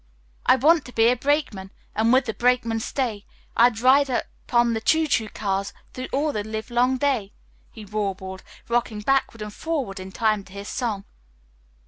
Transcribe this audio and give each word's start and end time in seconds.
"I 0.47 0.55
want 0.55 0.83
to 0.85 0.91
be 0.93 1.09
a 1.09 1.15
brakeman, 1.15 1.69
And 1.93 2.11
with 2.11 2.25
the 2.25 2.33
brakemen 2.33 2.79
stay, 2.79 3.23
I'd 3.55 3.81
ride 3.81 4.09
upon 4.09 4.73
the 4.73 4.81
choo 4.81 5.05
choo 5.05 5.29
cars 5.29 5.73
Through 5.93 6.07
all 6.11 6.33
the 6.33 6.43
livelong 6.43 6.97
day," 6.97 7.33
he 7.71 7.85
warbled, 7.85 8.41
rocking 8.67 9.01
backward 9.01 9.43
and 9.43 9.53
forward 9.53 9.99
in 9.99 10.11
time 10.11 10.43
to 10.45 10.53
his 10.53 10.69
song. 10.69 11.05